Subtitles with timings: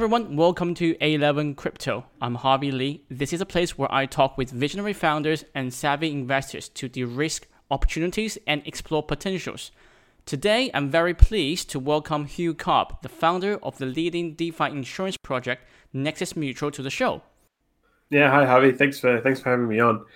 [0.00, 2.06] Everyone, welcome to A11 Crypto.
[2.22, 3.04] I'm Harvey Lee.
[3.10, 7.46] This is a place where I talk with visionary founders and savvy investors to de-risk
[7.70, 9.72] opportunities and explore potentials.
[10.24, 15.18] Today, I'm very pleased to welcome Hugh Karp, the founder of the leading DeFi insurance
[15.18, 17.20] project Nexus Mutual, to the show.
[18.08, 18.72] Yeah, hi Harvey.
[18.72, 20.06] Thanks for thanks for having me on.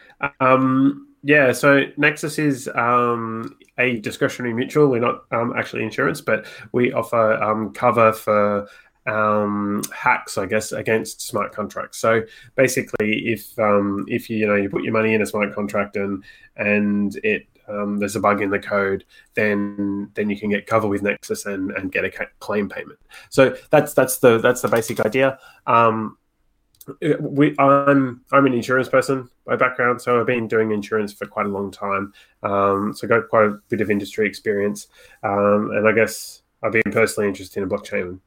[0.41, 4.89] Um, yeah, so Nexus is um, a discretionary mutual.
[4.89, 8.67] We're not um, actually insurance, but we offer um, cover for
[9.07, 11.99] um, hacks, I guess, against smart contracts.
[11.99, 12.23] So
[12.57, 15.97] basically, if um, if you you know you put your money in a smart contract
[15.97, 16.25] and
[16.57, 19.05] and it um, there's a bug in the code,
[19.35, 22.99] then then you can get cover with Nexus and, and get a claim payment.
[23.31, 25.39] So that's that's the that's the basic idea.
[25.67, 26.19] Um,
[27.21, 31.47] we, I'm I'm an insurance person by background, so I've been doing insurance for quite
[31.47, 32.13] a long time.
[32.43, 34.89] Um, so got quite a bit of industry experience,
[35.23, 38.21] um, and I guess I've been personally interested in blockchain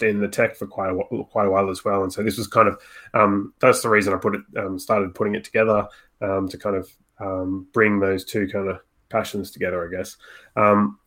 [0.00, 2.02] in the tech for quite a quite a while as well.
[2.02, 2.80] And so this was kind of
[3.12, 5.86] um, that's the reason I put it um, started putting it together
[6.20, 10.16] um, to kind of um, bring those two kind of passions together, I guess.
[10.56, 10.98] Um,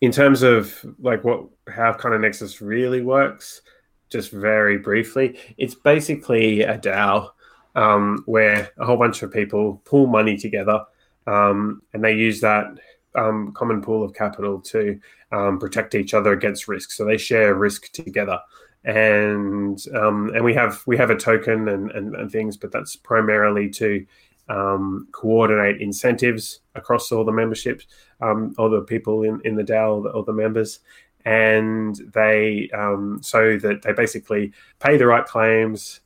[0.00, 3.62] in terms of like what how kind of Nexus really works,
[4.10, 7.30] just very briefly, it's basically a DAO
[7.74, 10.84] um, where a whole bunch of people pool money together
[11.26, 12.66] and they use that
[13.14, 15.00] um, common pool of capital to
[15.32, 16.90] um, protect each other against risk.
[16.92, 18.40] So they share risk together,
[18.84, 22.96] and um, and we have we have a token and, and, and things, but that's
[22.96, 24.06] primarily to
[24.48, 27.86] um, coordinate incentives across all the memberships,
[28.20, 30.80] um, all the people in, in the DAO, all the members,
[31.24, 36.00] and they um, so that they basically pay the right claims,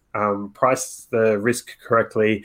[0.52, 2.44] price the risk correctly,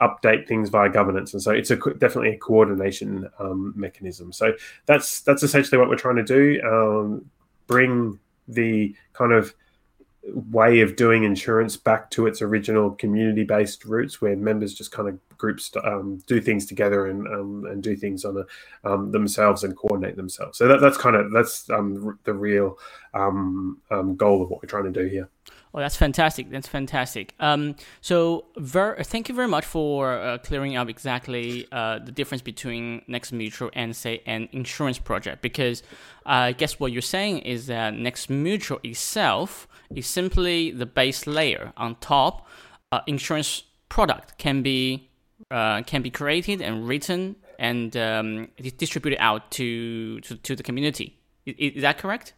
[0.00, 4.32] update things via governance, and so it's a definitely a coordination um, mechanism.
[4.32, 4.52] So
[4.86, 7.30] that's that's essentially what we're trying to do: um,
[7.66, 9.54] bring the kind of
[10.50, 15.18] way of doing insurance back to its original community-based roots, where members just kind of
[15.38, 19.76] groups um, do things together and um, and do things on a, um, themselves and
[19.76, 20.58] coordinate themselves.
[20.58, 22.78] So that, that's kind of that's um, the real
[23.12, 25.28] goal of what we're trying to do here.
[25.74, 26.50] Oh, that's fantastic.
[26.50, 27.34] That's fantastic.
[27.40, 32.42] Um, so, ver- thank you very much for uh, clearing up exactly uh, the difference
[32.42, 35.42] between Nexus Mutual and, say, an insurance project.
[35.42, 35.82] Because
[36.24, 41.26] uh, I guess what you're saying is that Nexus Mutual itself is simply the base
[41.26, 41.72] layer.
[41.76, 42.46] On top,
[42.90, 45.08] uh, insurance product can be
[45.50, 51.18] uh, can be created and written and um, distributed out to, to, to the community.
[51.46, 52.34] Is, is that correct?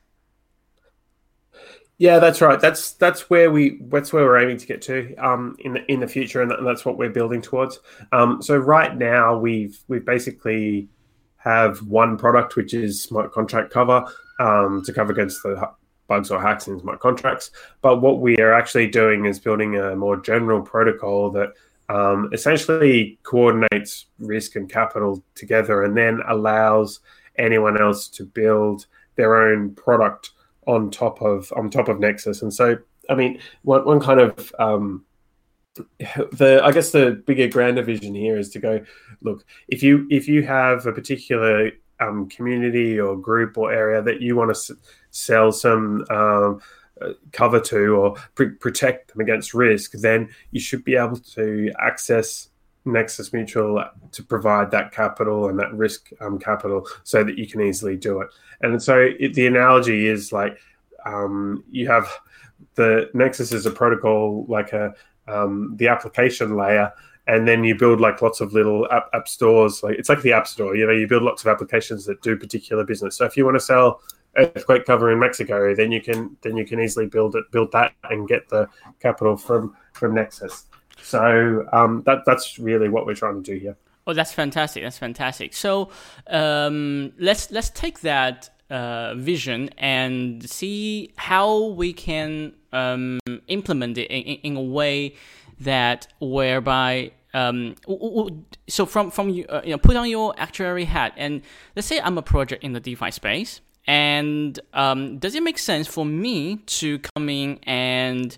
[2.00, 2.58] Yeah, that's right.
[2.58, 6.00] That's that's where we that's where we're aiming to get to um, in the in
[6.00, 7.78] the future, and, that's what we're building towards.
[8.10, 10.88] Um, so right now we've we've basically
[11.36, 14.02] have one product which is smart contract cover
[14.38, 15.62] um, to cover against the
[16.08, 17.50] bugs or hacks in smart contracts.
[17.82, 21.52] But what we are actually doing is building a more general protocol that
[21.90, 27.00] um, essentially coordinates risk and capital together, and then allows
[27.36, 30.30] anyone else to build their own product
[30.70, 32.42] on top of on top of Nexus.
[32.42, 35.04] And so, I mean, one one kind of um,
[36.32, 38.84] the I guess the bigger grander vision here is to go
[39.22, 44.20] look if you if you have a particular um, community or group or area that
[44.20, 44.80] you want to s-
[45.10, 46.60] sell some um,
[47.02, 51.70] uh, cover to or pr- protect them against risk, then you should be able to
[51.78, 52.49] access
[52.84, 57.60] Nexus Mutual to provide that capital and that risk um, capital so that you can
[57.60, 58.28] easily do it.
[58.62, 60.58] And so it, the analogy is like
[61.04, 62.08] um, you have
[62.74, 64.94] the Nexus is a protocol like a
[65.28, 66.92] um, the application layer,
[67.26, 69.82] and then you build like lots of little app, app stores.
[69.82, 70.76] Like it's like the App Store.
[70.76, 73.16] You know, you build lots of applications that do particular business.
[73.16, 74.00] So if you want to sell
[74.36, 77.92] earthquake cover in Mexico, then you can then you can easily build it, build that,
[78.04, 78.68] and get the
[79.00, 80.66] capital from from Nexus.
[81.02, 83.76] So um, that that's really what we're trying to do here.
[84.06, 84.82] Oh, that's fantastic!
[84.82, 85.54] That's fantastic.
[85.54, 85.90] So
[86.26, 93.18] um, let's let's take that uh, vision and see how we can um,
[93.48, 95.16] implement it in, in, a way
[95.58, 97.74] that whereby um,
[98.68, 101.42] so from from you, uh, you know put on your actuary hat and
[101.74, 105.86] let's say I'm a project in the DeFi space and um, does it make sense
[105.86, 108.36] for me to come in and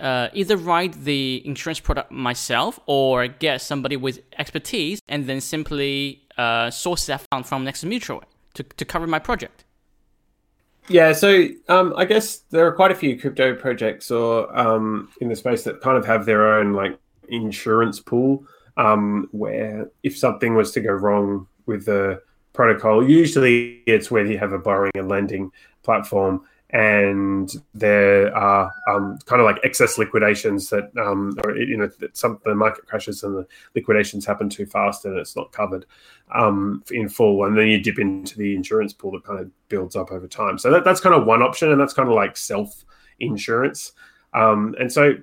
[0.00, 6.22] uh, either write the insurance product myself or get somebody with expertise and then simply
[6.36, 8.22] uh, source that fund from Nexus Mutual
[8.54, 9.64] to, to cover my project?
[10.88, 15.28] Yeah, so um, I guess there are quite a few crypto projects or um, in
[15.28, 16.98] the space that kind of have their own like
[17.28, 18.44] insurance pool
[18.76, 22.20] um, where if something was to go wrong with the
[22.54, 23.06] protocol.
[23.06, 25.52] Usually, it's where you have a borrowing and lending
[25.82, 31.88] platform, and there are um, kind of like excess liquidations that, um, or you know,
[31.98, 35.84] that some the market crashes and the liquidations happen too fast and it's not covered
[36.34, 39.94] um, in full, and then you dip into the insurance pool that kind of builds
[39.94, 40.56] up over time.
[40.56, 42.84] So that, that's kind of one option, and that's kind of like self
[43.20, 43.92] insurance.
[44.32, 45.14] Um, and so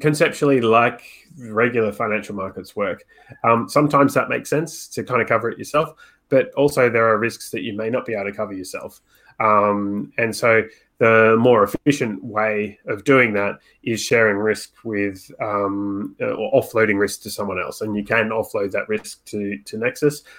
[0.00, 1.02] conceptually, like
[1.38, 3.04] regular financial markets work,
[3.44, 5.94] um, sometimes that makes sense to kind of cover it yourself,
[6.28, 9.00] but also there are risks that you may not be able to cover yourself.
[9.40, 10.62] Um, and so
[11.00, 17.22] the more efficient way of doing that is sharing risk with um, or offloading risk
[17.22, 17.80] to someone else.
[17.80, 20.22] And you can offload that risk to, to Nexus.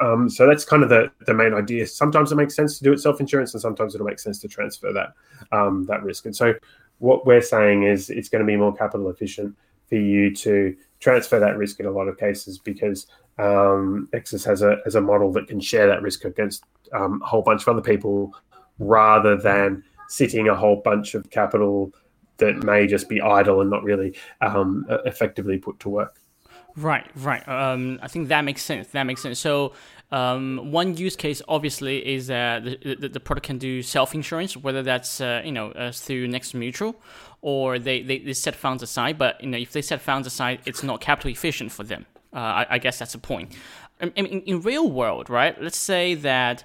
[0.00, 1.86] Um, so that's kind of the, the main idea.
[1.86, 4.48] Sometimes it makes sense to do it self insurance, and sometimes it'll make sense to
[4.48, 5.12] transfer that
[5.56, 6.26] um, that risk.
[6.26, 6.54] And so
[7.02, 9.56] what we're saying is it's going to be more capital efficient
[9.88, 13.08] for you to transfer that risk in a lot of cases because
[13.38, 17.26] um, Nexus has a has a model that can share that risk against um, a
[17.26, 18.32] whole bunch of other people
[18.78, 21.92] rather than sitting a whole bunch of capital
[22.36, 26.20] that may just be idle and not really um, effectively put to work.
[26.76, 27.46] Right, right.
[27.48, 28.88] Um, I think that makes sense.
[28.88, 29.38] That makes sense.
[29.38, 29.72] So,
[30.12, 34.56] um, one use case obviously is that the, the, the product can do self insurance,
[34.56, 36.94] whether that's uh, you know uh, through Nexus Mutual
[37.40, 39.18] or they, they, they set funds aside.
[39.18, 42.04] But you know if they set funds aside, it's not capital efficient for them.
[42.34, 43.54] Uh, I, I, guess that's the point.
[44.00, 45.60] I mean, in, in real world, right?
[45.60, 46.64] Let's say that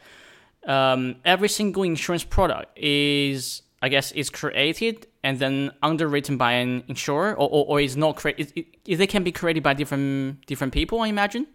[0.65, 6.83] um, every single insurance product is, I guess, is created and then underwritten by an
[6.87, 8.65] insurer, or, or, or is not created.
[8.85, 11.47] They can be created by different different people, I imagine.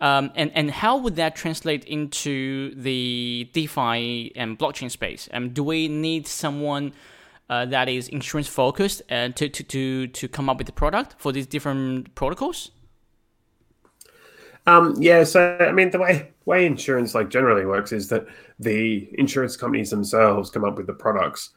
[0.00, 5.28] Um, and and how would that translate into the DeFi and blockchain space?
[5.32, 6.92] Um, do we need someone
[7.48, 11.14] uh, that is insurance focused uh, to, to to to come up with the product
[11.18, 12.70] for these different protocols?
[14.66, 18.26] Um, yeah, so I mean, the way way insurance like generally works is that
[18.58, 21.50] the insurance companies themselves come up with the products,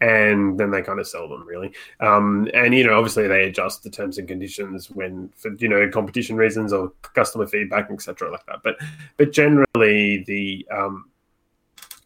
[0.00, 1.72] and then they kind of sell them really.
[2.00, 5.88] Um, and you know, obviously they adjust the terms and conditions when for you know
[5.88, 8.62] competition reasons or customer feedback, etc., like that.
[8.62, 8.76] But
[9.16, 11.10] but generally the um,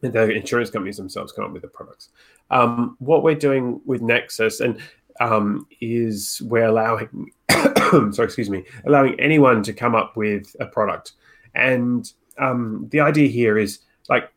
[0.00, 2.10] the insurance companies themselves come up with the products.
[2.50, 4.78] Um, what we're doing with Nexus and
[5.20, 7.32] um, is we're allowing
[8.12, 11.12] sorry, excuse me, allowing anyone to come up with a product.
[11.54, 14.30] And um, the idea here is like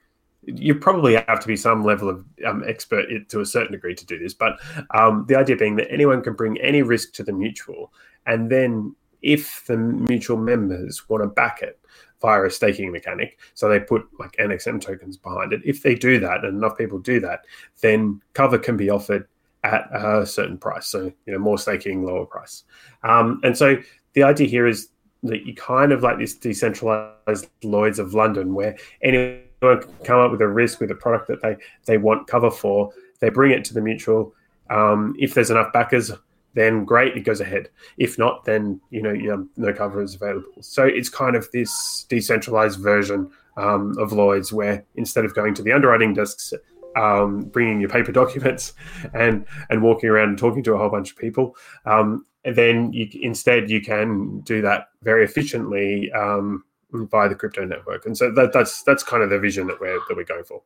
[0.47, 4.05] you probably have to be some level of um, expert to a certain degree to
[4.05, 4.59] do this, but
[4.95, 7.93] um, the idea being that anyone can bring any risk to the mutual,
[8.25, 11.79] and then if the mutual members want to back it
[12.21, 15.61] via a staking mechanic, so they put like NXM tokens behind it.
[15.65, 17.41] If they do that, and enough people do that,
[17.81, 19.27] then cover can be offered
[19.63, 20.87] at a certain price.
[20.87, 22.63] So, you know, more staking, lower price.
[23.03, 23.77] Um, and so
[24.13, 24.89] the idea here is
[25.23, 30.41] that you kind of like this decentralized Lloyd's of London where anyone come up with
[30.41, 32.91] a risk with a product that they, they want cover for.
[33.19, 34.33] They bring it to the mutual.
[34.69, 36.11] Um, if there's enough backers,
[36.53, 37.69] then great, it goes ahead.
[37.97, 40.61] If not, then you know, know no cover is available.
[40.61, 45.63] So it's kind of this decentralized version um, of Lloyd's where instead of going to
[45.63, 46.53] the underwriting desks
[46.95, 48.73] um, bringing your paper documents
[49.13, 51.55] and and walking around and talking to a whole bunch of people.
[51.85, 57.65] Um, and then you, instead you can do that very efficiently um, via the crypto
[57.65, 58.05] network.
[58.05, 60.61] And so that, that's that's kind of the vision that we're that we're going for.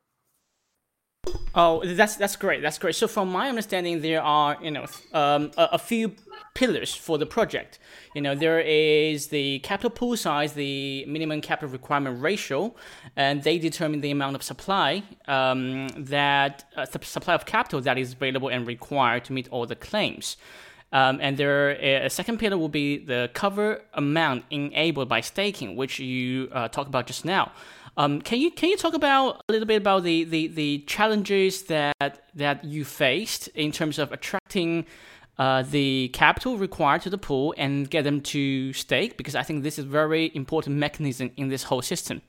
[1.54, 2.62] Oh, that's that's great.
[2.62, 2.96] That's great.
[2.96, 6.16] So, from my understanding, there are you know um, a, a, few
[6.56, 7.78] pillars for the project.
[8.16, 12.74] You know, there is the capital pool size, the minimum capital requirement ratio,
[13.18, 18.14] and they determine the amount of supply um, that uh, supply of capital that is
[18.14, 20.38] available and required to meet all the claims.
[20.94, 26.00] Um, and there, a second pillar will be the cover amount enabled by staking, which
[26.00, 27.52] you uh, talked about just now.
[27.98, 31.64] Um, can you can you talk about a little bit about the, the, the challenges
[31.64, 34.86] that that you faced in terms of attracting
[35.38, 39.18] uh, the capital required to the pool and get them to stake?
[39.18, 42.22] Because I think this is a very important mechanism in this whole system.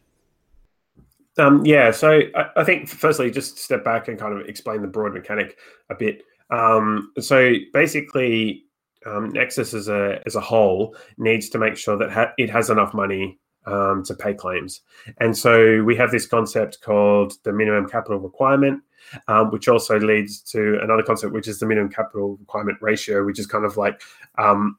[1.38, 4.88] Um, yeah, so I, I, think firstly, just step back and kind of explain the
[4.88, 5.56] broad mechanic
[5.88, 6.24] a bit.
[6.52, 8.64] Um, so basically,
[9.06, 12.70] um, Nexus as a as a whole needs to make sure that ha- it has
[12.70, 14.80] enough money um, to pay claims.
[15.18, 18.82] And so we have this concept called the minimum capital requirement,
[19.28, 23.38] um, which also leads to another concept, which is the minimum capital requirement ratio, which
[23.38, 24.02] is kind of like,
[24.38, 24.78] um,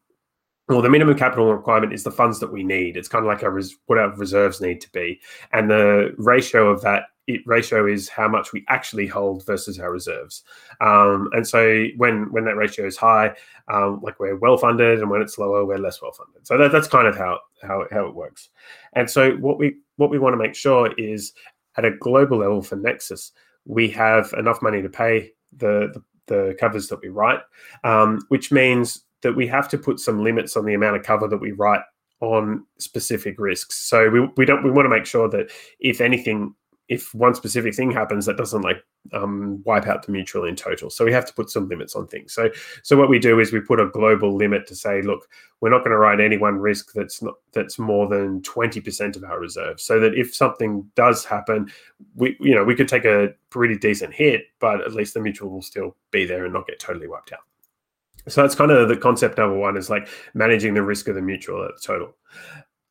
[0.69, 2.95] well, the minimum capital requirement is the funds that we need.
[2.95, 5.19] It's kind of like our res- what our reserves need to be,
[5.51, 9.91] and the ratio of that it ratio is how much we actually hold versus our
[9.91, 10.43] reserves.
[10.81, 13.33] Um, and so when when that ratio is high,
[13.71, 16.45] um, like we're well funded, and when it's lower, we're less well funded.
[16.45, 18.49] So that, that's kind of how how how it works.
[18.93, 21.33] And so what we what we want to make sure is
[21.77, 23.31] at a global level for Nexus,
[23.65, 27.39] we have enough money to pay the, the, the covers that we write,
[27.83, 31.27] um, which means that we have to put some limits on the amount of cover
[31.27, 31.81] that we write
[32.19, 33.75] on specific risks.
[33.75, 36.53] So we, we don't we want to make sure that if anything
[36.93, 40.89] if one specific thing happens, that doesn't like um, wipe out the mutual in total.
[40.89, 42.33] So we have to put some limits on things.
[42.33, 42.49] So
[42.83, 45.27] so what we do is we put a global limit to say, look,
[45.59, 49.15] we're not going to write any one risk that's not that's more than twenty percent
[49.15, 49.81] of our reserve.
[49.81, 51.71] So that if something does happen,
[52.15, 55.49] we you know we could take a pretty decent hit, but at least the mutual
[55.49, 57.39] will still be there and not get totally wiped out.
[58.27, 61.21] So that's kind of the concept number one is like managing the risk of the
[61.21, 62.15] mutual at the total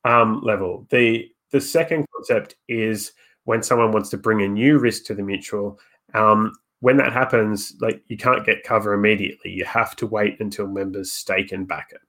[0.05, 0.85] um, level.
[0.89, 3.13] The the second concept is
[3.45, 5.79] when someone wants to bring a new risk to the mutual.
[6.13, 9.51] Um, when that happens, like you can't get cover immediately.
[9.51, 12.01] You have to wait until members stake and back it.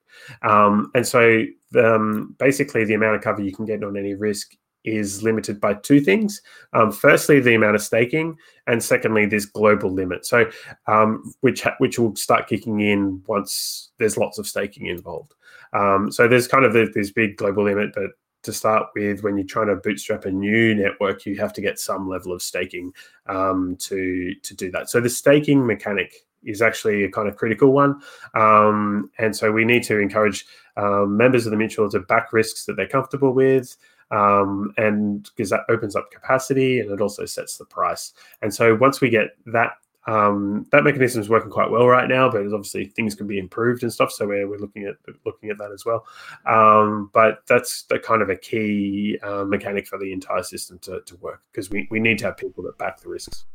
[0.47, 1.43] Um, and so,
[1.77, 5.73] um, basically, the amount of cover you can get on any risk is limited by
[5.73, 6.41] two things.
[6.73, 8.37] Um, firstly, the amount of staking,
[8.67, 10.25] and secondly, this global limit.
[10.25, 10.49] So,
[10.87, 15.33] um, which ha- which will start kicking in once there's lots of staking involved.
[15.73, 18.11] Um, so there's kind of the, this big global limit, but
[18.45, 21.79] to start with, when you're trying to bootstrap a new network, you have to get
[21.79, 22.93] some level of staking
[23.27, 24.89] um, to to do that.
[24.89, 28.01] So the staking mechanic is actually a kind of critical one,
[28.33, 30.45] um, and so we need to encourage
[30.77, 33.75] um, members of the mutual to back risks that they're comfortable with.
[34.11, 38.13] Um, and because that opens up capacity and it also sets the price.
[38.43, 39.71] And so once we get that
[40.07, 43.83] um, that mechanism is working quite well right now, but obviously things can be improved
[43.83, 44.11] and stuff.
[44.11, 44.95] So we're, we're looking at
[45.25, 46.05] looking at that as well.
[46.45, 51.01] Um, but that's the kind of a key uh, mechanic for the entire system to,
[51.01, 53.45] to work because we, we need to have people that back the risks.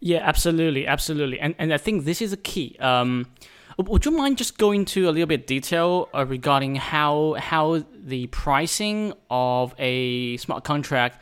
[0.00, 2.76] Yeah, absolutely, absolutely, and and I think this is a key.
[2.78, 3.26] Um,
[3.78, 8.28] would you mind just going into a little bit detail uh, regarding how how the
[8.28, 11.20] pricing of a smart contract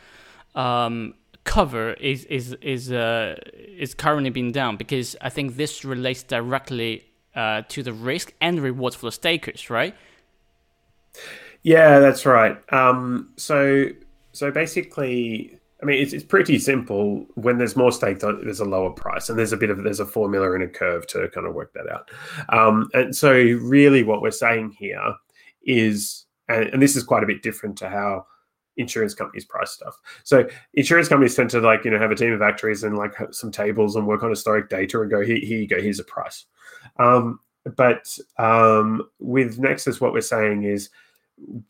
[0.55, 1.15] um,
[1.47, 7.05] cover is is is uh, is currently being done because I think this relates directly
[7.35, 9.95] uh, to the risk and rewards for the stakers, right?
[11.63, 12.59] Yeah, that's right.
[12.73, 13.87] Um, so
[14.33, 17.27] so basically, I mean, it's, it's pretty simple.
[17.35, 20.07] When there's more stake, there's a lower price, and there's a bit of there's a
[20.07, 22.11] formula and a curve to kind of work that out.
[22.51, 25.15] Um, and so, really, what we're saying here
[25.65, 28.27] is, and, and this is quite a bit different to how
[28.77, 29.99] insurance companies price stuff.
[30.25, 33.15] So insurance companies tend to like, you know, have a team of actuaries and like
[33.31, 36.05] some tables and work on historic data and go, here, here you go, here's a
[36.05, 36.47] price.
[36.99, 37.41] Um,
[37.77, 40.91] but um, with Nexus, what we're saying is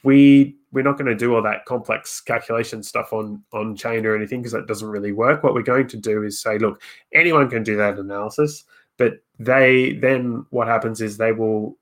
[0.05, 4.15] we we're not going to do all that complex calculation stuff on on chain or
[4.15, 5.43] anything because that doesn't really work.
[5.43, 6.81] What we're going to do is say, look,
[7.15, 8.65] anyone can do that analysis,
[8.97, 11.77] but they then what happens is they will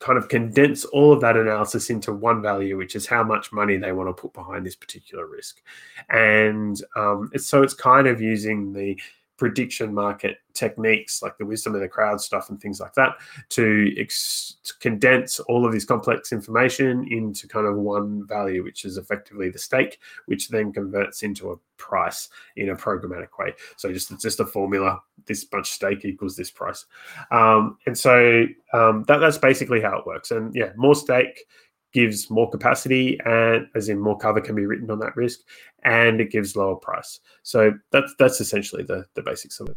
[0.00, 3.76] kind of condense all of that analysis into one value, which is how much money
[3.76, 5.60] they want to put behind this particular risk.
[6.08, 8.98] And um, it's, so it's kind of using the
[9.38, 13.12] prediction market techniques like the wisdom of the crowd stuff and things like that
[13.48, 18.84] to, ex- to, condense all of this complex information into kind of one value which
[18.84, 23.54] is effectively the stake which then converts into a price in a programmatic way.
[23.76, 26.84] So just it's just a formula this much stake equals this price.
[27.30, 30.32] Um, and so um, that, that's basically how it works.
[30.32, 31.44] And yeah more stake
[31.92, 35.40] gives more capacity and as in more cover can be written on that risk
[35.84, 37.20] and it gives lower price.
[37.42, 39.76] So that's that's essentially the the basics of it.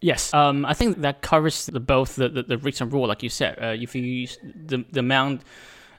[0.00, 0.34] Yes.
[0.34, 3.28] Um, i think that covers the, both the, the, the risk and reward like you
[3.28, 3.58] said.
[3.62, 5.42] Uh, if you use the, the amount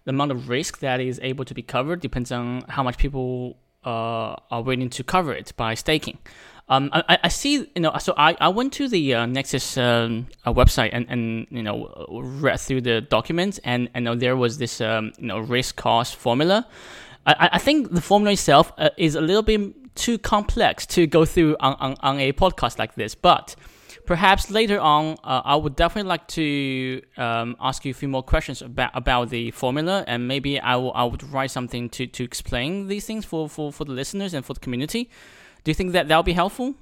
[0.06, 3.58] the amount of risk that is able to be covered depends on how much people
[3.86, 6.18] uh, are willing to cover it by staking
[6.70, 10.28] um, I, I see, you know, so I, I went to the uh, Nexus um,
[10.46, 14.58] uh, website and, and, you know, read through the documents and, and know, there was
[14.58, 16.66] this, um, you know, risk cost formula.
[17.26, 21.26] I, I think the formula itself uh, is a little bit too complex to go
[21.26, 23.56] through on, on, on a podcast like this, but
[24.06, 28.24] perhaps later on, uh, I would definitely like to um, ask you a few more
[28.24, 32.24] questions about about the formula, and maybe I will I would write something to, to
[32.24, 35.10] explain these things for, for, for the listeners and for the community.
[35.64, 36.76] Do you think that that'll be helpful?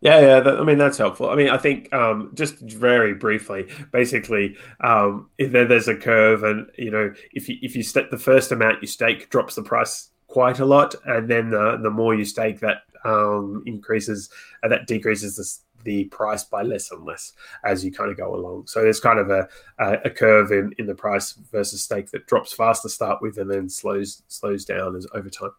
[0.00, 0.40] Yeah, yeah.
[0.40, 1.30] That, I mean, that's helpful.
[1.30, 6.42] I mean, I think um, just very briefly, basically, um, if there, there's a curve,
[6.42, 9.62] and you know, if you if you stake the first amount you stake drops the
[9.62, 14.28] price quite a lot, and then the the more you stake, that um, increases,
[14.62, 17.32] uh, that decreases the the price by less and less
[17.64, 18.66] as you kind of go along.
[18.66, 22.52] So there's kind of a, a, curve in, in the price versus stake that drops
[22.52, 25.52] fast to start with and then slows slows down as over time.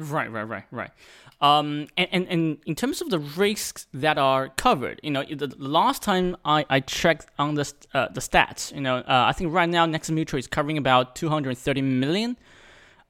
[0.00, 0.90] Right, right, right, right.
[1.42, 5.54] Um, and, and, and in terms of the risks that are covered, you know, the,
[5.58, 9.52] last time I, I checked on the uh, the stats, you know, uh, I think
[9.52, 12.38] right now Nexus Mutual is covering about 230 million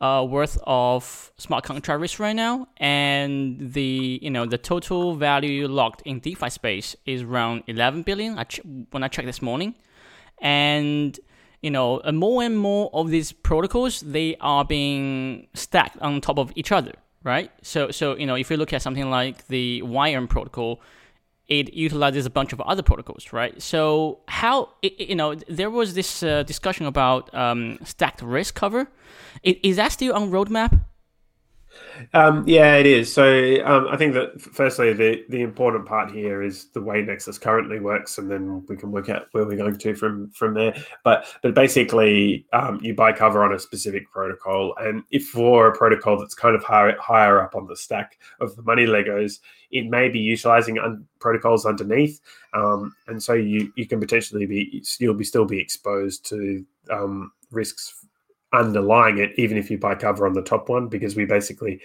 [0.00, 5.68] uh, worth of smart contract risk right now, and the you know the total value
[5.68, 8.36] locked in DeFi space is around 11 billion.
[8.36, 9.76] I ch- when I checked this morning,
[10.40, 11.18] and
[11.62, 16.52] you know more and more of these protocols they are being stacked on top of
[16.56, 16.92] each other,
[17.24, 17.50] right?
[17.62, 20.80] So so you know if you look at something like the Yearn protocol
[21.50, 23.60] it utilizes a bunch of other protocols, right?
[23.60, 28.88] So how you know there was this uh, discussion about um, stacked risk cover.
[29.42, 30.80] Is that still on roadmap?
[32.12, 33.12] Um, yeah, it is.
[33.12, 37.38] So um, I think that firstly, the the important part here is the way Nexus
[37.38, 40.74] currently works, and then we can work out where we're going to from from there.
[41.04, 45.76] But but basically, um, you buy cover on a specific protocol, and if for a
[45.76, 49.88] protocol that's kind of higher higher up on the stack of the money Legos, it
[49.88, 52.20] may be utilizing un- protocols underneath,
[52.54, 57.32] um, and so you you can potentially be you'll be still be exposed to um,
[57.50, 58.06] risks
[58.52, 61.80] underlying it, even if you buy cover on the top one, because we basically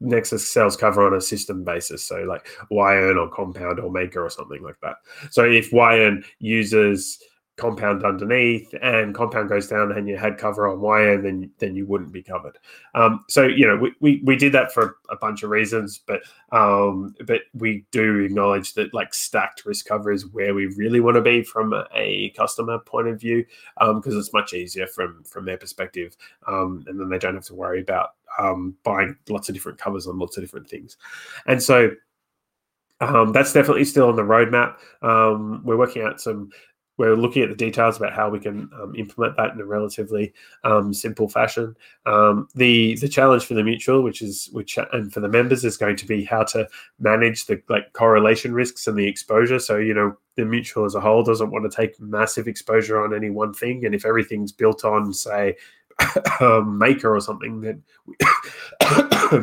[0.00, 2.04] Nexus sells cover on a system basis.
[2.04, 4.96] So like Yearn or Compound or Maker or something like that.
[5.30, 7.18] So if Yearn uses
[7.58, 11.84] compound underneath and compound goes down and you had cover on wire then then you
[11.84, 12.56] wouldn't be covered.
[12.94, 16.22] Um, so you know we, we, we did that for a bunch of reasons, but
[16.52, 21.16] um, but we do acknowledge that like stacked risk cover is where we really want
[21.16, 23.44] to be from a customer point of view
[23.78, 27.44] because um, it's much easier from from their perspective, um, and then they don't have
[27.44, 30.96] to worry about um, buying lots of different covers on lots of different things,
[31.46, 31.90] and so.
[33.00, 34.74] Um, that's definitely still on the roadmap.
[35.02, 36.50] Um, we're working out some
[36.98, 40.34] we're looking at the details about how we can um, implement that in a relatively
[40.64, 41.74] um, simple fashion.
[42.04, 45.76] Um, the the challenge for the mutual, which is which and for the members, is
[45.76, 49.60] going to be how to manage the like correlation risks and the exposure.
[49.60, 53.14] So you know the mutual as a whole doesn't want to take massive exposure on
[53.14, 55.56] any one thing, and if everything's built on say
[56.40, 58.16] um, maker or something, then we,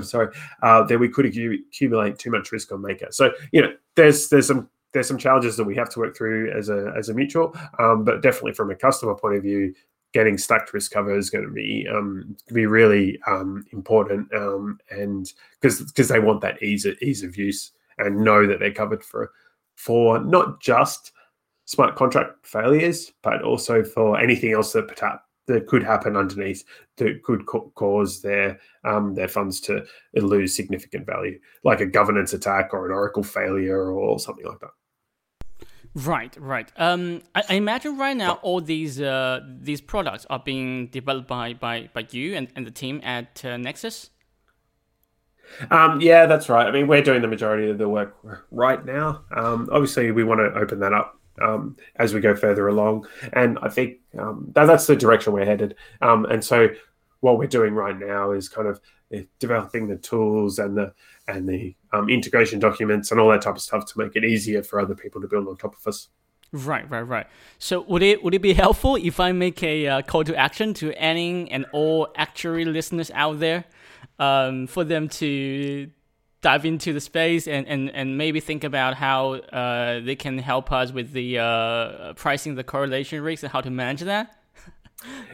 [0.04, 3.08] sorry, uh, then we could accumulate too much risk on maker.
[3.12, 6.50] So you know there's there's some there's some challenges that we have to work through
[6.58, 9.76] as a as a mutual, um, but definitely from a customer point of view,
[10.14, 15.34] getting stacked risk cover is going to be um, be really um, important, um, and
[15.60, 19.04] because because they want that ease of, ease of use and know that they're covered
[19.04, 19.32] for
[19.76, 21.12] for not just
[21.66, 24.88] smart contract failures, but also for anything else that
[25.48, 26.64] that could happen underneath
[26.96, 32.32] that could co- cause their um, their funds to lose significant value, like a governance
[32.32, 34.72] attack or an Oracle failure or something like that.
[35.96, 36.70] Right, right.
[36.76, 41.54] Um, I, I, imagine right now all these uh, these products are being developed by
[41.54, 44.10] by, by you and, and the team at uh, Nexus.
[45.72, 46.68] Um, yeah, that's right.
[46.68, 48.18] I mean, we're doing the majority of the work
[48.52, 49.24] right now.
[49.34, 53.58] Um, obviously, we want to open that up um, as we go further along, and
[53.62, 55.76] I think um, that, that's the direction we're headed.
[56.02, 56.70] Um, and so,
[57.22, 58.82] what we're doing right now is kind of
[59.14, 60.94] eh, developing the tools and the
[61.28, 64.62] and the um, integration documents and all that type of stuff to make it easier
[64.64, 66.10] for other people to build on top of us.
[66.52, 67.28] Right, right, right.
[67.58, 70.74] So would it would it be helpful if I make a uh, call to action
[70.76, 73.66] to any and all actuary listeners out there,
[74.20, 75.90] um, for them to
[76.42, 80.72] dive into the space and, and, and maybe think about how uh, they can help
[80.72, 84.38] us with the uh, pricing the correlation risks and how to manage that?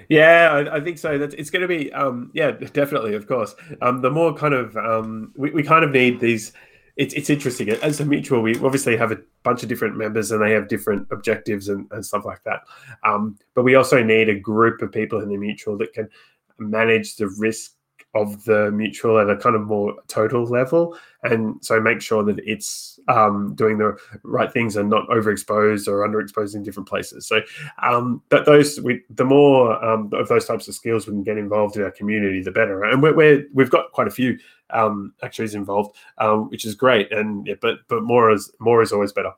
[0.10, 1.12] Yeah, I, I, think so.
[1.12, 3.56] It's going to be, um, yeah, definitely, of course.
[3.82, 6.52] Um, the more kind of um, we, we kind of need these.
[6.98, 8.42] It's it's interesting as a mutual.
[8.42, 12.06] We obviously have a bunch of different members and they have different objectives and, and
[12.06, 12.62] stuff like that.
[13.06, 16.10] Um, but we also need a group of people in the mutual that can
[16.60, 17.72] manage the risk
[18.14, 20.98] of the mutual at a kind of more total level.
[21.24, 26.06] And so make sure that it's um, doing the right things and not overexposed or
[26.08, 27.28] underexposed in different places.
[27.28, 27.42] So
[27.82, 31.38] um, that those we, the more um, of those types of skills we can get
[31.38, 32.84] involved in our community the better.
[32.84, 34.38] And we're, we have got quite a few
[34.72, 37.12] um, actuaries involved um, which is great.
[37.12, 39.32] And yeah, but but more is more is always better.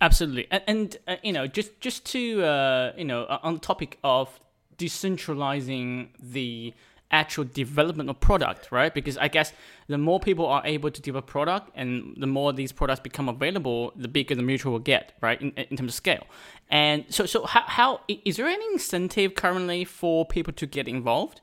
[0.00, 0.46] Absolutely.
[0.50, 4.40] And, and uh, you know just just to uh, you know on the topic of
[4.76, 6.72] decentralizing the
[7.10, 8.92] actual development of product, right?
[8.92, 9.52] Because I guess
[9.86, 13.92] the more people are able to develop product and the more these products become available,
[13.96, 15.40] the bigger the mutual will get, right?
[15.40, 16.26] In, in terms of scale.
[16.70, 21.40] And so, so how, how is there any incentive currently for people to get involved?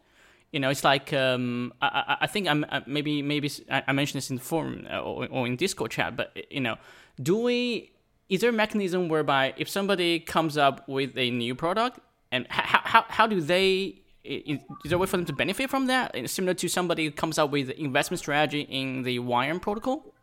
[0.52, 4.30] You know, it's like um, I, I think I'm uh, maybe maybe I mentioned this
[4.30, 6.78] in the forum uh, or, or in Discord chat, but you know,
[7.22, 7.92] do we?
[8.30, 12.00] Is there a mechanism whereby if somebody comes up with a new product,
[12.32, 15.88] and how how, how do they is, there a way for them to benefit from
[15.88, 16.30] that?
[16.30, 20.14] Similar to somebody who comes up with investment strategy in the Yearn protocol?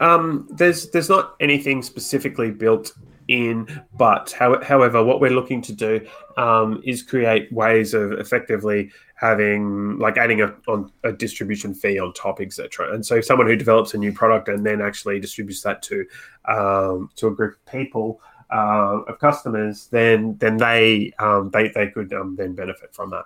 [0.00, 2.92] Um, there's there's not anything specifically built
[3.28, 6.06] in, but how, however, what we're looking to do
[6.36, 12.12] um, is create ways of effectively having like adding a on a distribution fee on
[12.12, 12.92] top, etc.
[12.92, 16.04] And so someone who develops a new product and then actually distributes that to
[16.46, 21.88] um, to a group of people uh, of customers, then then they um, they they
[21.88, 23.24] could um, then benefit from that.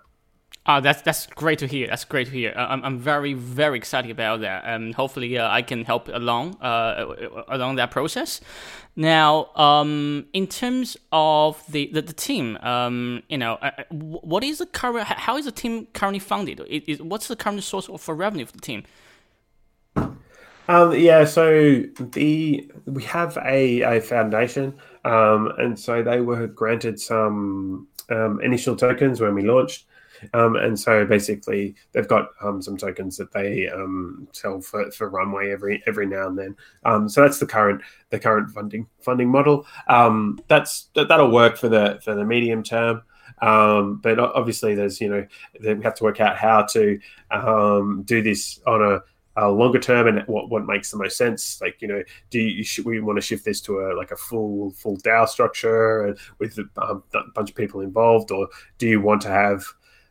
[0.67, 1.87] Oh, that's that's great to hear.
[1.87, 2.53] That's great to hear.
[2.55, 6.57] Uh, I'm, I'm very very excited about that, and hopefully uh, I can help along
[6.61, 7.15] uh,
[7.49, 8.41] along that process.
[8.95, 14.59] Now, um, in terms of the the, the team, um, you know, uh, what is
[14.59, 15.07] the current?
[15.07, 16.61] How is the team currently funded?
[16.69, 18.85] Is, is what's the current source for revenue for the team?
[20.71, 27.01] Um, yeah, so the we have a, a foundation, um, and so they were granted
[27.01, 29.87] some um, initial tokens when we launched.
[30.35, 35.09] Um, and so basically, they've got um, some tokens that they um, sell for, for
[35.09, 36.57] runway every every now and then.
[36.85, 39.67] Um, so that's the current the current funding funding model.
[39.89, 43.03] Um, that's that, that'll work for the for the medium term.
[43.41, 45.27] Um, but obviously, there's you know
[45.59, 46.99] we have to work out how to
[48.05, 49.03] do this on a
[49.41, 52.63] uh, longer term and what, what makes the most sense like you know do you
[52.63, 56.19] should we want to shift this to a like a full full dao structure and
[56.39, 58.49] with um, a bunch of people involved or
[58.79, 59.65] do you want to have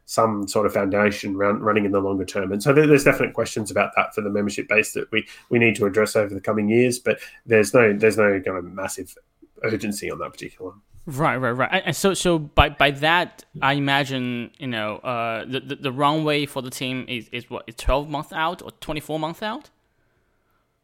[0.09, 2.51] some sort of foundation run, running in the longer term.
[2.51, 5.75] And so there's definite questions about that for the membership base that we we need
[5.75, 6.97] to address over the coming years.
[6.97, 9.15] But there's no there's no kind of massive
[9.61, 10.81] urgency on that particular one.
[11.05, 11.83] Right, right, right.
[11.85, 16.45] And so, so by by that, I imagine you know uh, the, the the runway
[16.45, 19.69] for the team is is what twelve months out or twenty four months out.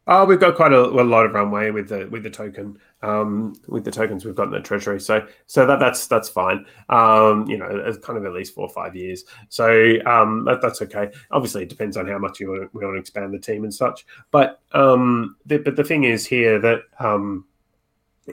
[0.08, 3.54] Oh, we've got quite a, a, lot of runway with the with the token, um,
[3.66, 5.00] with the tokens we've got in the treasury.
[5.00, 6.64] So so that that's that's fine.
[6.88, 9.24] Um, you know, it's kind of at least four or five years.
[9.48, 11.10] So um, that, that's okay.
[11.32, 13.64] Obviously, it depends on how much you want to, we want to expand the team
[13.64, 14.06] and such.
[14.30, 17.44] But um, the, but the thing is here that um,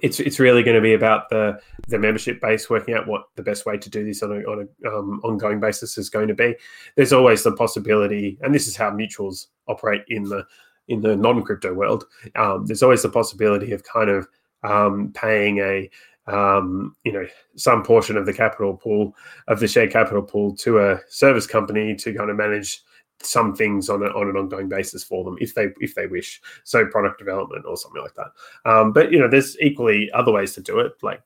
[0.01, 3.43] it's it's really going to be about the the membership base working out what the
[3.43, 6.33] best way to do this on a on a um, ongoing basis is going to
[6.33, 6.55] be.
[6.95, 10.45] There's always the possibility, and this is how mutuals operate in the
[10.87, 14.27] in the non-crypto world, um, there's always the possibility of kind of
[14.63, 15.89] um, paying a
[16.27, 17.25] um, you know
[17.55, 19.15] some portion of the capital pool
[19.47, 22.81] of the share capital pool to a service company to kind of manage
[23.19, 26.41] some things on, a, on an ongoing basis for them if they if they wish
[26.63, 28.31] so product development or something like that
[28.69, 31.21] um, but you know there's equally other ways to do it like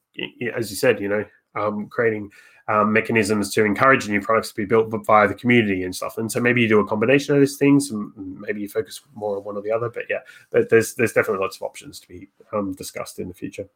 [0.56, 2.30] as you said you know um, creating
[2.68, 6.18] um, mechanisms to encourage new products to be built via the community and stuff.
[6.18, 9.38] And so maybe you do a combination of these things, and maybe you focus more
[9.38, 9.90] on one or the other.
[9.90, 10.20] But yeah,
[10.52, 13.68] there's there's definitely lots of options to be um, discussed in the future.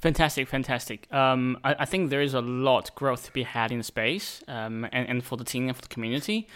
[0.00, 1.12] Fantastic, fantastic.
[1.12, 4.84] Um, I, I, think there is a lot growth to be had in space, um,
[4.92, 6.48] and, and for the team and for the community.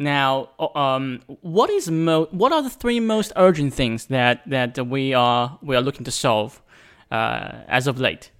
[0.00, 5.12] Now, um, what is mo- what are the three most urgent things that that we
[5.12, 6.62] are we are looking to solve
[7.10, 8.30] uh, as of late?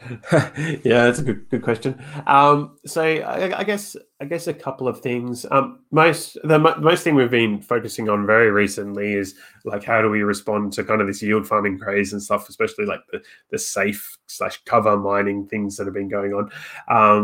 [0.32, 2.02] yeah, that's a good good question.
[2.26, 5.44] Um, so I, I, guess I guess a couple of things.
[5.50, 9.34] Um, most the most thing we've been focusing on very recently is
[9.66, 12.86] like how do we respond to kind of this yield farming craze and stuff, especially
[12.86, 16.46] like the the safe slash cover mining things that have been going on,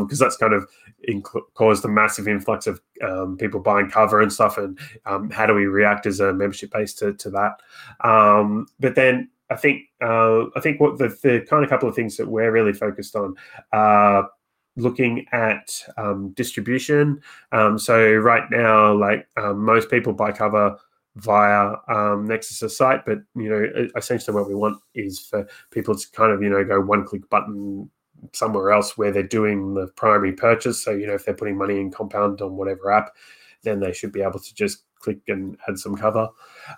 [0.04, 0.68] because um, that's kind of
[1.08, 4.58] inc- caused a massive influx of um, people buying cover and stuff.
[4.58, 7.60] And um, how do we react as a membership base to to that?
[8.06, 11.94] Um, but then I think uh, I think what the, the kind of couple of
[11.94, 13.34] things that we're really focused on
[13.72, 14.28] are
[14.76, 17.20] looking at um, distribution.
[17.52, 20.76] Um, so right now, like um, most people buy cover
[21.16, 26.10] via um, Nexus site, but you know, essentially what we want is for people to
[26.12, 27.90] kind of you know go one click button
[28.32, 30.82] somewhere else where they're doing the primary purchase.
[30.82, 33.14] So you know, if they're putting money in Compound on whatever app,
[33.62, 36.28] then they should be able to just click and add some cover.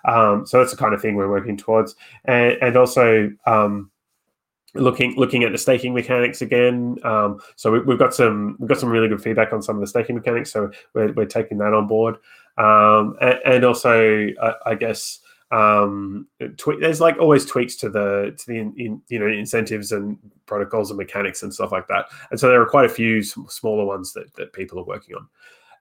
[0.05, 3.91] Um, so that's the kind of thing we're working towards, and, and also um,
[4.75, 6.97] looking looking at the staking mechanics again.
[7.03, 9.81] Um, so we, have got some we've got some really good feedback on some of
[9.81, 10.51] the staking mechanics.
[10.51, 12.15] So we're, we're taking that on board,
[12.57, 15.19] um, and, and, also I, I guess
[15.51, 16.27] um
[16.79, 20.91] there's like always tweaks to the to the in, in, you know incentives and protocols
[20.91, 22.05] and mechanics and stuff like that.
[22.31, 25.27] And so there are quite a few smaller ones that, that people are working on.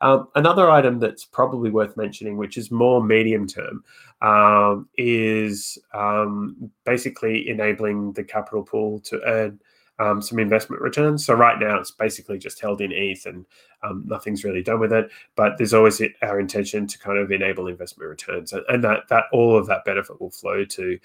[0.00, 3.82] Um, another item that's probably worth mentioning, which is more medium term,
[4.22, 9.58] um, is um, basically enabling the capital pool to earn
[9.98, 11.26] um, some investment returns.
[11.26, 13.44] So right now it's basically just held in ETH and
[13.82, 15.10] um, nothing's really done with it.
[15.36, 19.56] But there's always our intention to kind of enable investment returns, and, that that all
[19.56, 20.98] of that benefit will flow to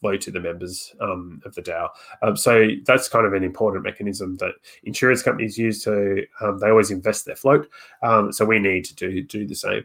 [0.00, 1.88] flow to the members um, of the DAO.
[2.22, 4.52] Um, so that's kind of an important mechanism that
[4.84, 6.24] insurance companies use to.
[6.40, 7.68] Um, they always invest their float,
[8.02, 9.84] um, so we need to do do the same.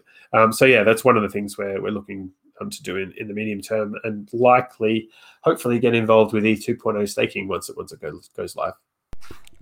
[0.52, 2.32] so yeah, that's one of the things where we're looking
[2.69, 5.10] to do in, in the medium term and likely,
[5.41, 8.74] hopefully, get involved with E2.0 staking once it once it goes goes live.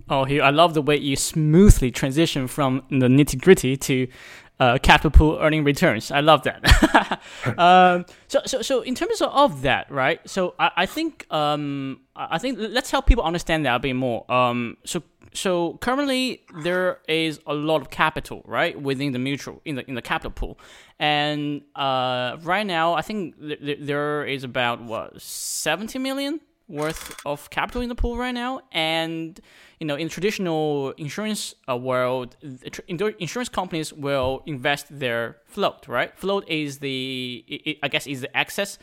[0.08, 4.08] Oh, here I love the way you smoothly transition from the nitty gritty to
[4.60, 6.10] uh, capital pool earning returns.
[6.10, 7.20] I love that.
[7.58, 10.20] um, so, so, so in terms of that, right?
[10.28, 14.30] So, I, I think, um, I think let's help people understand that a bit more.
[14.30, 19.76] Um, so, so currently there is a lot of capital, right, within the mutual in
[19.76, 20.58] the in the capital pool,
[20.98, 27.50] and uh, right now I think th- there is about what seventy million worth of
[27.50, 29.40] capital in the pool right now, and
[29.80, 32.36] you know, in traditional insurance uh, world,
[32.86, 36.16] insurance companies will invest their float, right?
[36.18, 38.78] Float is the, I guess, is the excess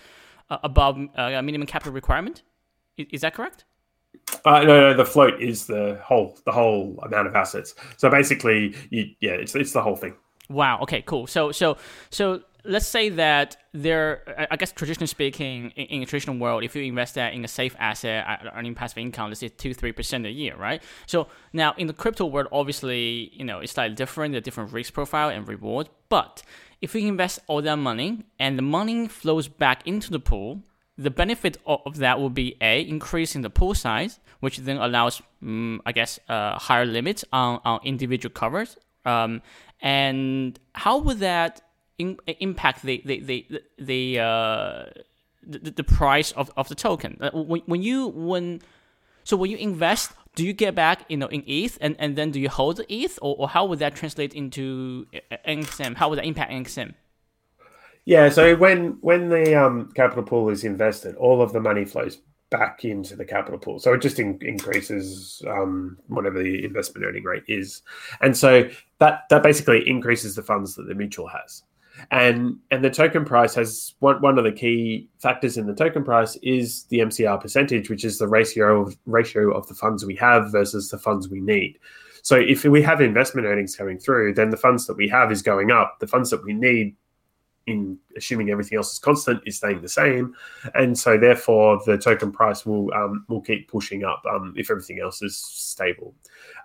[0.49, 2.41] uh, above uh, minimum capital requirement.
[2.97, 3.63] Is that correct?
[4.45, 7.75] Uh, no, no, the float is the whole the whole amount of assets.
[7.97, 10.15] So basically, you, yeah, it's it's the whole thing.
[10.49, 10.79] Wow.
[10.81, 11.01] Okay.
[11.01, 11.27] Cool.
[11.27, 11.77] So so
[12.09, 16.75] so let's say that there, I guess traditionally speaking, in, in, a traditional world, if
[16.75, 19.91] you invest that in a safe asset, uh, earning passive income, let's say two, three
[19.91, 20.81] percent a year, right?
[21.05, 24.93] So now in the crypto world, obviously, you know, it's slightly different, a different risk
[24.93, 25.89] profile and reward.
[26.09, 26.43] But
[26.81, 30.63] if you invest all that money and the money flows back into the pool,
[30.97, 35.81] the benefit of that will be a increasing the pool size, which then allows, um,
[35.85, 38.77] I guess, uh, higher limits on, on individual covers.
[39.05, 39.41] Um,
[39.81, 41.61] and how would that
[41.97, 44.85] in, impact the the the the, uh,
[45.43, 47.17] the, the price of, of the token.
[47.19, 48.61] Uh, when, when you when
[49.23, 52.31] so when you invest, do you get back you know in ETH and, and then
[52.31, 55.07] do you hold the ETH or, or how would that translate into
[55.47, 55.95] NXM?
[55.95, 56.93] How would that impact NXM?
[58.07, 62.19] Yeah, so when when the um, capital pool is invested, all of the money flows
[62.49, 63.79] back into the capital pool.
[63.79, 67.81] So it just in, increases um, whatever the investment earning rate is,
[68.21, 71.63] and so that that basically increases the funds that the mutual has
[72.11, 76.03] and and the token price has one, one of the key factors in the token
[76.03, 80.15] price is the MCR percentage, which is the ratio of ratio of the funds we
[80.15, 81.77] have versus the funds we need.
[82.21, 85.41] So if we have investment earnings coming through, then the funds that we have is
[85.41, 85.97] going up.
[85.99, 86.95] The funds that we need,
[87.67, 90.33] in assuming everything else is constant, is staying the same,
[90.73, 94.99] and so therefore the token price will um, will keep pushing up um, if everything
[94.99, 96.15] else is stable.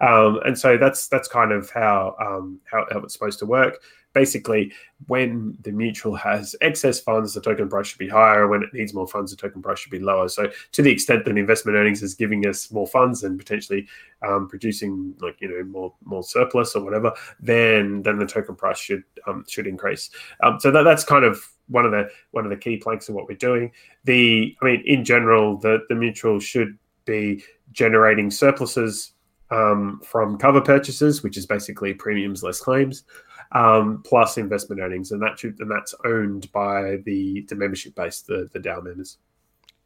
[0.03, 3.79] Um, and so that's that's kind of how, um, how how it's supposed to work
[4.13, 4.73] basically
[5.07, 8.47] when the mutual has excess funds, the token price should be higher.
[8.47, 10.29] When it needs more funds, the token price should be lower.
[10.29, 13.89] So to the extent that investment earnings is giving us more funds and potentially
[14.27, 18.79] um, producing like you know more more surplus or whatever, then then the token price
[18.79, 20.11] should um, should increase.
[20.43, 23.15] Um, so that, that's kind of one of the one of the key planks of
[23.15, 23.73] what we're doing.
[24.05, 29.13] The I mean in general, the the mutual should be generating surpluses
[29.53, 33.05] um, from cover purchases, which is basically premiums less claims
[33.53, 38.23] um, plus investment earnings, and that should, and that's owned by the the membership base,
[38.23, 39.19] the the DAO members.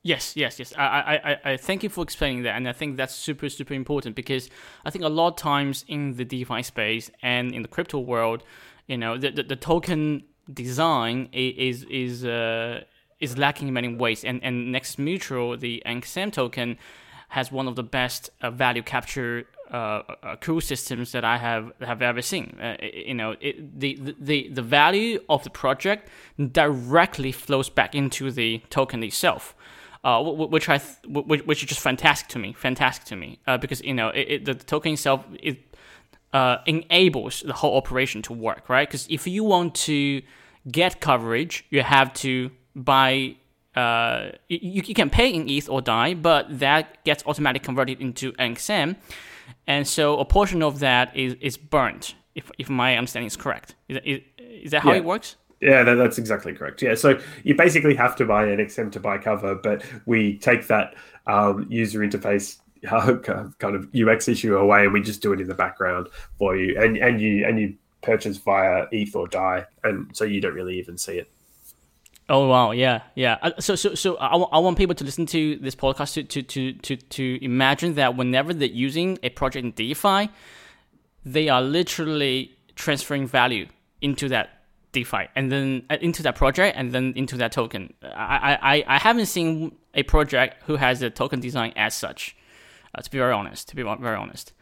[0.03, 0.73] Yes, yes, yes.
[0.79, 4.15] I, I, I thank you for explaining that, and I think that's super, super important
[4.15, 4.49] because
[4.85, 8.45] I think a lot of times in the DeFi space and in the crypto world,
[8.87, 12.83] you know, the the, the token design is is uh,
[13.19, 16.79] is lacking in many ways, and and Nexus Mutual, the NXM token,
[17.31, 21.73] has one of the best uh, value capture uh, uh, cool systems that I have
[21.81, 22.57] have ever seen.
[22.61, 26.09] Uh, you know, it, the, the the value of the project
[26.53, 29.55] directly flows back into the token itself,
[30.05, 32.53] uh, which I which, which is just fantastic to me.
[32.53, 35.59] Fantastic to me uh, because you know it, it, the token itself it
[36.33, 38.89] uh, enables the whole operation to work right.
[38.89, 40.23] Because if you want to
[40.71, 43.37] get coverage, you have to buy
[43.75, 48.33] uh, you, you can pay in ETH or DAI, but that gets automatically converted into
[48.33, 48.97] NXM
[49.67, 52.15] and so a portion of that is is burnt.
[52.35, 54.99] If if my understanding is correct, is is, is that how yeah.
[54.99, 55.37] it works?
[55.61, 56.83] Yeah, that, that's exactly correct.
[56.83, 60.95] Yeah, so you basically have to buy NXM to buy cover, but we take that
[61.27, 62.59] um, user interface
[63.59, 66.81] kind of UX issue away, and we just do it in the background for you,
[66.81, 70.79] and and you and you purchase via ETH or DAI, and so you don't really
[70.79, 71.31] even see it.
[72.29, 73.39] Oh wow, yeah, yeah.
[73.41, 76.43] Uh, so, so, so I, I want people to listen to this podcast to, to,
[76.43, 80.29] to, to, to imagine that whenever they're using a project in DeFi,
[81.25, 83.69] they are literally transferring value
[84.01, 87.95] into that DeFi and then uh, into that project and then into that token.
[88.03, 92.37] I, I, I haven't seen a project who has a token design as such.
[92.95, 94.53] Uh, to be very honest, to be very honest.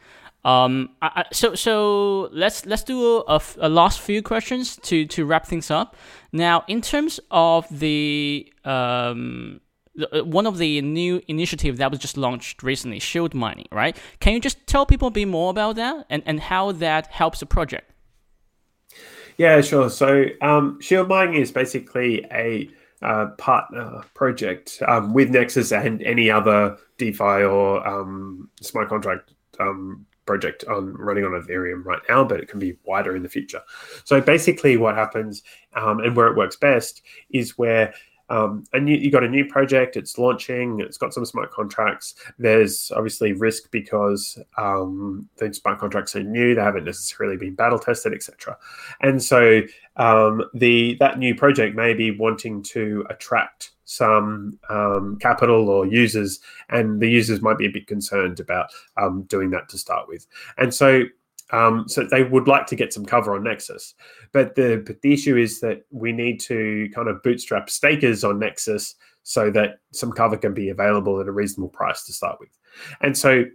[0.45, 5.47] Um, I, so so let's let's do a, a, last few questions to to wrap
[5.47, 5.95] things up.
[6.31, 9.59] Now, in terms of the um,
[9.99, 13.97] uh, one of the new initiatives that was just launched recently, Shield Mining, right?
[14.19, 17.39] Can you just tell people a bit more about that and, and how that helps
[17.39, 17.91] the project?
[19.37, 19.89] Yeah, sure.
[19.89, 22.69] So um, Shield Mining is basically a
[23.01, 30.05] uh, partner project um, with Nexus and any other DeFi or um, smart contract um,
[30.25, 33.61] project on running on Ethereum right now, but it can be wider in the future.
[34.03, 35.43] So basically, what happens
[35.75, 37.93] um, and where it works best is where
[38.29, 42.15] um, and you, you got a new project, it's launching, it's got some smart contracts.
[42.39, 47.79] There's obviously risk because um, the smart contracts are new, they haven't necessarily been battle
[47.79, 48.57] tested, etc.
[49.01, 49.61] And so
[49.97, 56.39] um, the that new project may be wanting to attract some um, capital or users,
[56.69, 58.67] and the users might be a bit concerned about
[58.97, 60.27] um, doing that to start with.
[60.57, 61.03] And so
[61.51, 63.93] um, so they would like to get some cover on Nexus,
[64.31, 68.39] but the but the issue is that we need to kind of bootstrap stakers on
[68.39, 72.49] Nexus so that some cover can be available at a reasonable price to start with.
[73.01, 73.45] And so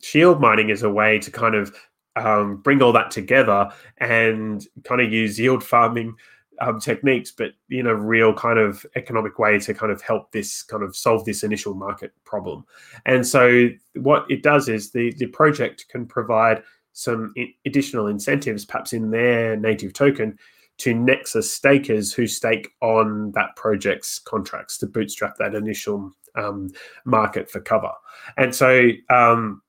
[0.00, 1.74] shield mining is a way to kind of
[2.16, 6.14] um, bring all that together and kind of use yield farming
[6.60, 10.62] um, techniques, but in a real kind of economic way to kind of help this
[10.62, 12.64] kind of solve this initial market problem.
[13.06, 17.32] And so what it does is the the project can provide some
[17.64, 20.38] additional incentives, perhaps in their native token,
[20.78, 26.70] to Nexus stakers who stake on that project's contracts to bootstrap that initial um,
[27.04, 27.92] market for cover.
[28.36, 29.62] And so, um,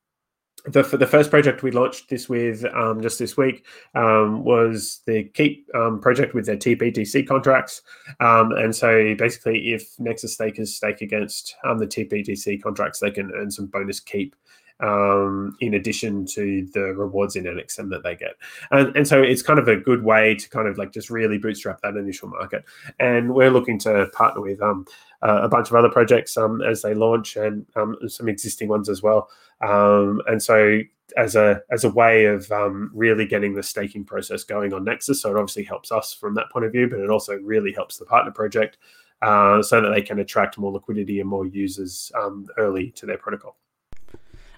[0.65, 5.23] the the first project we launched this with um, just this week um, was the
[5.33, 7.81] Keep um, project with their TBTC contracts,
[8.19, 13.31] um, and so basically, if Nexus stakers stake against um, the TBTC contracts, they can
[13.35, 14.35] earn some bonus Keep
[14.81, 18.35] um, in addition to the rewards in NXM that they get.
[18.71, 21.37] And, and so it's kind of a good way to kind of like just really
[21.37, 22.63] bootstrap that initial market.
[22.99, 24.85] And we're looking to partner with um,
[25.21, 28.89] uh, a bunch of other projects um, as they launch and um, some existing ones
[28.89, 29.29] as well.
[29.61, 30.81] Um, and so
[31.17, 35.21] as a as a way of um, really getting the staking process going on Nexus,
[35.21, 37.97] so it obviously helps us from that point of view, but it also really helps
[37.97, 38.77] the partner project
[39.21, 42.11] uh, so that they can attract more liquidity and more users
[42.57, 43.57] early to their protocol.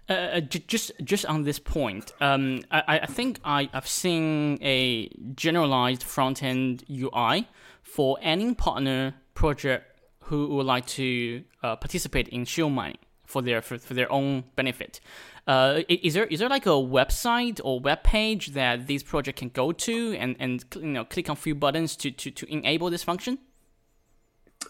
[0.10, 5.10] Uh, uh just just on this point, um, I, I think I, have seen a
[5.36, 7.48] generalized front end UI
[7.82, 13.62] for any partner project who would like to uh, participate in shield mining for their
[13.62, 15.00] for, for their own benefit.
[15.46, 19.50] Uh, is there is there like a website or web page that this project can
[19.50, 22.90] go to and, and you know click on a few buttons to, to, to enable
[22.90, 23.38] this function?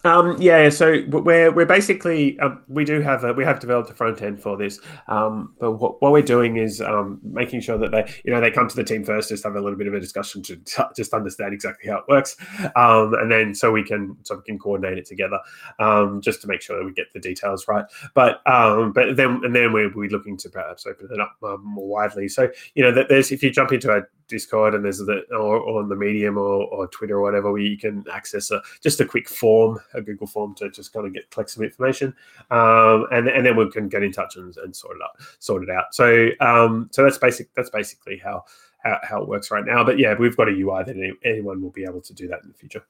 [0.03, 3.93] Um, yeah, so we're we're basically um, we do have a, we have developed a
[3.93, 7.91] front end for this, um, but what, what, we're doing is um, making sure that
[7.91, 9.93] they you know they come to the team first, just have a little bit of
[9.93, 12.35] a discussion to t- just understand exactly how it works,
[12.75, 15.39] um, and then so we can so we can coordinate it together,
[15.79, 17.85] um, just to make sure that we get the details right.
[18.13, 22.27] But but then and then we're, we're looking to perhaps open it up more widely.
[22.27, 25.57] So you know that there's if you jump into a Discord and there's the or,
[25.57, 28.99] or on the Medium or, or Twitter or whatever where you can access a, just
[28.99, 32.15] a quick form, a Google form to just kind of get collect some information,
[32.51, 35.63] um, and and then we can get in touch and, and sort it out, sort
[35.63, 35.93] it out.
[35.93, 37.53] So um, so that's basic.
[37.55, 38.45] That's basically how.
[38.85, 41.61] How, how it works right now, but yeah, we've got a UI that any, anyone
[41.61, 42.83] will be able to do that in the future.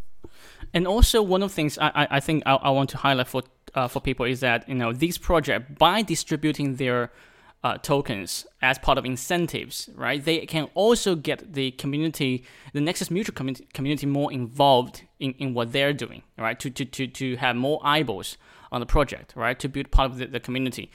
[0.73, 3.43] And also, one of the things I, I think I, I want to highlight for
[3.75, 7.11] uh, for people is that you know these projects by distributing their
[7.63, 10.23] uh, tokens as part of incentives, right?
[10.23, 15.53] They can also get the community, the Nexus Mutual community, community more involved in, in
[15.53, 16.59] what they're doing, right?
[16.59, 18.37] To, to, to, to have more eyeballs
[18.71, 19.57] on the project, right?
[19.59, 20.91] To build part of the, the community.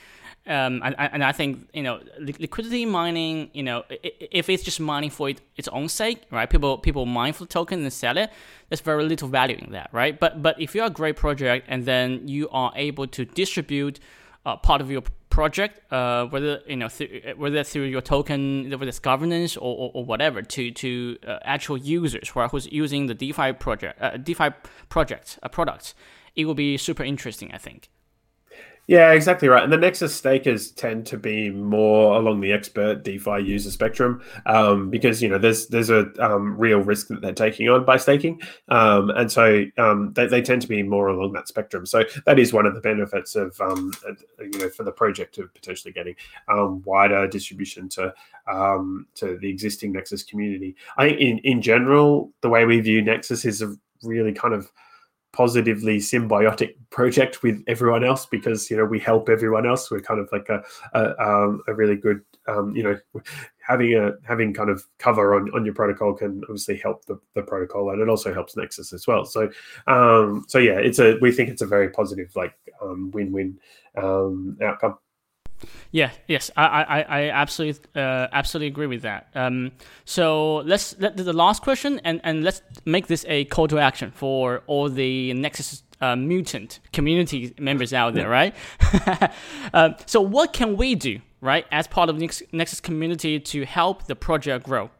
[0.46, 5.10] Um, and, and I think, you know, liquidity mining, you know, if it's just mining
[5.10, 6.48] for it, its own sake, right?
[6.48, 8.30] People people mine for the token and sell it,
[8.68, 10.18] there's very little value in that, right?
[10.18, 14.00] But but if you're a great project and then you are able to distribute
[14.46, 18.88] uh, part of your project, uh, whether you know th- whether through your token, whether
[18.88, 23.06] it's governance or, or, or whatever, to to uh, actual users who are who's using
[23.06, 24.50] the DeFi project, uh, DeFi
[24.88, 25.94] project, uh, products,
[26.34, 27.88] it will be super interesting, I think.
[28.88, 29.62] Yeah, exactly right.
[29.62, 34.88] And the Nexus stakers tend to be more along the expert DeFi user spectrum um,
[34.88, 38.40] because you know there's there's a um, real risk that they're taking on by staking,
[38.68, 41.84] um, and so um, they, they tend to be more along that spectrum.
[41.84, 43.92] So that is one of the benefits of um,
[44.40, 46.16] you know for the project of potentially getting
[46.48, 48.14] um, wider distribution to
[48.46, 50.74] to the existing Nexus community.
[50.96, 54.72] I think in in general, the way we view Nexus is a really kind of
[55.32, 59.90] positively symbiotic project with everyone else because you know we help everyone else.
[59.90, 60.62] We're kind of like a
[60.94, 62.98] a, um, a really good um, you know
[63.68, 67.42] having a having kind of cover on on your protocol can obviously help the, the
[67.42, 69.24] protocol and it also helps nexus as well.
[69.24, 69.50] So
[69.86, 73.58] um so yeah it's a we think it's a very positive like um, win-win
[73.96, 74.96] um outcome
[75.90, 79.28] yeah, yes, I, I, I absolutely, uh, absolutely agree with that.
[79.34, 79.72] Um,
[80.04, 84.10] so let's let the last question, and, and let's make this a call to action
[84.10, 88.54] for all the Nexus uh, mutant community members out there, right?
[89.74, 94.14] uh, so, what can we do, right, as part of Nexus community to help the
[94.16, 94.90] project grow?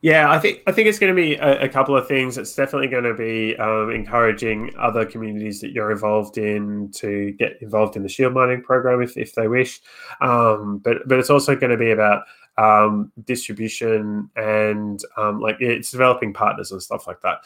[0.00, 2.38] Yeah, I think I think it's going to be a, a couple of things.
[2.38, 7.60] It's definitely going to be um, encouraging other communities that you're involved in to get
[7.60, 9.80] involved in the shield mining program if, if they wish.
[10.20, 12.22] Um, but but it's also going to be about
[12.58, 17.38] um, distribution and um, like it's developing partners and stuff like that.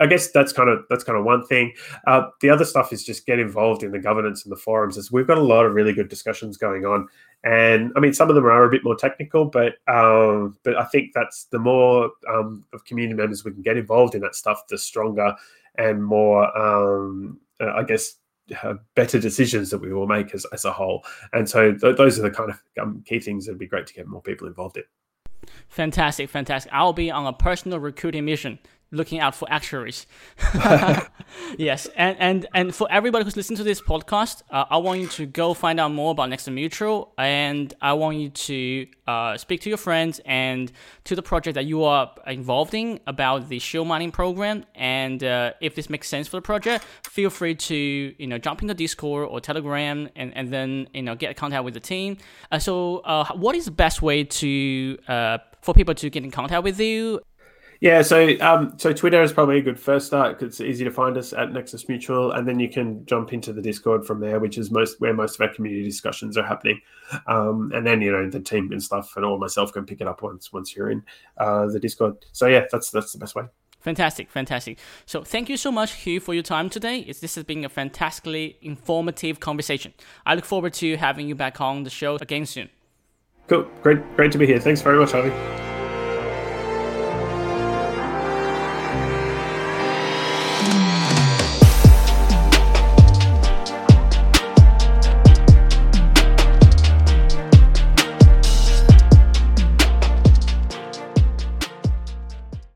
[0.00, 1.72] I guess that's kind of that's kind of one thing.
[2.06, 4.96] Uh, the other stuff is just get involved in the governance and the forums.
[4.96, 7.08] Is we've got a lot of really good discussions going on,
[7.44, 10.84] and I mean some of them are a bit more technical, but um, but I
[10.84, 14.66] think that's the more um, of community members we can get involved in that stuff,
[14.68, 15.34] the stronger
[15.76, 18.14] and more um, uh, I guess
[18.62, 21.04] uh, better decisions that we will make as, as a whole.
[21.32, 23.94] And so th- those are the kind of um, key things that'd be great to
[23.94, 24.84] get more people involved in.
[25.68, 26.72] Fantastic, fantastic.
[26.72, 28.58] I'll be on a personal recruiting mission
[28.94, 30.06] looking out for actuaries.
[31.58, 35.08] yes, and, and and for everybody who's listening to this podcast, uh, I want you
[35.08, 39.60] to go find out more about Nexus Mutual, and I want you to uh, speak
[39.62, 40.72] to your friends and
[41.04, 44.64] to the project that you are involved in about the shield mining program.
[44.74, 48.62] And uh, if this makes sense for the project, feel free to you know jump
[48.62, 51.80] into the Discord or Telegram, and, and then you know get in contact with the
[51.80, 52.16] team.
[52.50, 56.30] Uh, so, uh, what is the best way to uh, for people to get in
[56.30, 57.20] contact with you?
[57.84, 60.90] Yeah, so um, so Twitter is probably a good first start because it's easy to
[60.90, 64.40] find us at Nexus Mutual, and then you can jump into the Discord from there,
[64.40, 66.80] which is most where most of our community discussions are happening.
[67.26, 70.08] Um, and then you know the team and stuff, and all myself can pick it
[70.08, 71.02] up once once you're in
[71.36, 72.16] uh, the Discord.
[72.32, 73.44] So yeah, that's that's the best way.
[73.80, 74.78] Fantastic, fantastic.
[75.04, 77.00] So thank you so much, Hugh, for your time today.
[77.00, 79.92] It's, this has been a fantastically informative conversation.
[80.24, 82.70] I look forward to having you back on the show again soon.
[83.46, 84.58] Cool, great, great to be here.
[84.58, 85.73] Thanks very much, Harvey.